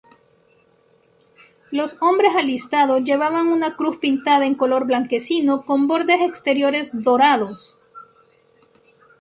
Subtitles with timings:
[1.69, 7.77] Los hombres alistados llevaban una cruz pintada en color blanquecino con bordes exteriores dorados.